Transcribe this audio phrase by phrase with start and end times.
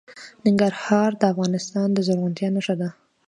[0.45, 2.89] ننګرهار د افغانستان د زرغونتیا نښه ده.